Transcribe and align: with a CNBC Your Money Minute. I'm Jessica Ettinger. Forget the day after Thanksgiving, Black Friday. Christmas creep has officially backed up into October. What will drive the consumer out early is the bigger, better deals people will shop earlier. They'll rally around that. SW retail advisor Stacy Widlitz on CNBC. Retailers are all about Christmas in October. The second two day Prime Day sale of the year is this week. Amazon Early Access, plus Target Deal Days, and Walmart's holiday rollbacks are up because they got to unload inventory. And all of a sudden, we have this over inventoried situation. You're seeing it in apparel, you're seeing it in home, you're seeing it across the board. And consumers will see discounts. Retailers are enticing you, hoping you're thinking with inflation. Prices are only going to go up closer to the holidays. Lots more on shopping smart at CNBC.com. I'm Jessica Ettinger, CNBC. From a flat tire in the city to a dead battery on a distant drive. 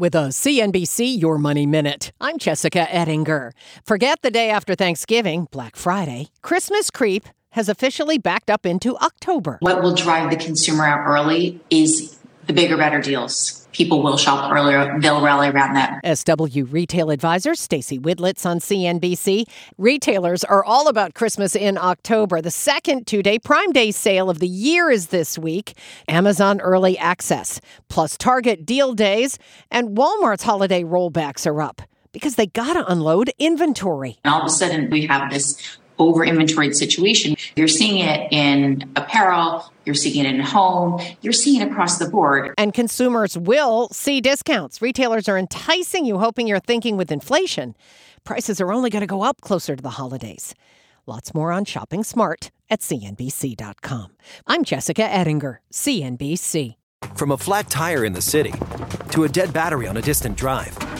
with 0.00 0.14
a 0.14 0.28
CNBC 0.28 1.20
Your 1.20 1.36
Money 1.36 1.66
Minute. 1.66 2.10
I'm 2.22 2.38
Jessica 2.38 2.92
Ettinger. 2.92 3.52
Forget 3.84 4.22
the 4.22 4.30
day 4.30 4.48
after 4.48 4.74
Thanksgiving, 4.74 5.46
Black 5.50 5.76
Friday. 5.76 6.28
Christmas 6.40 6.90
creep 6.90 7.28
has 7.50 7.68
officially 7.68 8.16
backed 8.16 8.48
up 8.50 8.64
into 8.64 8.96
October. 8.96 9.58
What 9.60 9.82
will 9.82 9.94
drive 9.94 10.30
the 10.30 10.36
consumer 10.36 10.86
out 10.86 11.06
early 11.06 11.60
is 11.68 12.18
the 12.46 12.54
bigger, 12.54 12.78
better 12.78 13.02
deals 13.02 13.59
people 13.72 14.02
will 14.02 14.16
shop 14.16 14.52
earlier. 14.52 14.98
They'll 15.00 15.22
rally 15.22 15.48
around 15.48 15.74
that. 15.74 16.18
SW 16.18 16.64
retail 16.70 17.10
advisor 17.10 17.54
Stacy 17.54 17.98
Widlitz 17.98 18.46
on 18.46 18.58
CNBC. 18.58 19.44
Retailers 19.78 20.44
are 20.44 20.64
all 20.64 20.88
about 20.88 21.14
Christmas 21.14 21.54
in 21.54 21.78
October. 21.78 22.40
The 22.40 22.50
second 22.50 23.06
two 23.06 23.22
day 23.22 23.38
Prime 23.38 23.72
Day 23.72 23.90
sale 23.90 24.30
of 24.30 24.38
the 24.38 24.48
year 24.48 24.90
is 24.90 25.08
this 25.08 25.38
week. 25.38 25.74
Amazon 26.08 26.60
Early 26.60 26.98
Access, 26.98 27.60
plus 27.88 28.16
Target 28.16 28.66
Deal 28.66 28.94
Days, 28.94 29.38
and 29.70 29.96
Walmart's 29.96 30.42
holiday 30.42 30.82
rollbacks 30.82 31.46
are 31.46 31.60
up 31.62 31.82
because 32.12 32.34
they 32.34 32.46
got 32.46 32.74
to 32.74 32.90
unload 32.90 33.30
inventory. 33.38 34.18
And 34.24 34.34
all 34.34 34.40
of 34.40 34.46
a 34.46 34.50
sudden, 34.50 34.90
we 34.90 35.06
have 35.06 35.30
this 35.30 35.78
over 36.00 36.24
inventoried 36.24 36.74
situation. 36.74 37.36
You're 37.56 37.68
seeing 37.68 37.98
it 37.98 38.32
in 38.32 38.90
apparel, 38.96 39.72
you're 39.84 39.94
seeing 39.94 40.24
it 40.24 40.34
in 40.34 40.40
home, 40.40 41.00
you're 41.20 41.32
seeing 41.32 41.60
it 41.60 41.70
across 41.70 41.98
the 41.98 42.08
board. 42.08 42.54
And 42.58 42.74
consumers 42.74 43.36
will 43.36 43.88
see 43.90 44.20
discounts. 44.20 44.82
Retailers 44.82 45.28
are 45.28 45.38
enticing 45.38 46.04
you, 46.04 46.18
hoping 46.18 46.46
you're 46.46 46.60
thinking 46.60 46.96
with 46.96 47.12
inflation. 47.12 47.76
Prices 48.24 48.60
are 48.60 48.72
only 48.72 48.90
going 48.90 49.00
to 49.00 49.06
go 49.06 49.22
up 49.22 49.40
closer 49.40 49.76
to 49.76 49.82
the 49.82 49.90
holidays. 49.90 50.54
Lots 51.06 51.34
more 51.34 51.52
on 51.52 51.64
shopping 51.64 52.04
smart 52.04 52.50
at 52.68 52.80
CNBC.com. 52.80 54.16
I'm 54.46 54.64
Jessica 54.64 55.02
Ettinger, 55.02 55.60
CNBC. 55.72 56.76
From 57.14 57.30
a 57.32 57.38
flat 57.38 57.70
tire 57.70 58.04
in 58.04 58.12
the 58.12 58.22
city 58.22 58.52
to 59.10 59.24
a 59.24 59.28
dead 59.28 59.52
battery 59.52 59.86
on 59.86 59.96
a 59.96 60.02
distant 60.02 60.36
drive. 60.36 60.76